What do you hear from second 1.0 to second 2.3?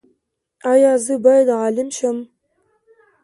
زه باید عالم شم؟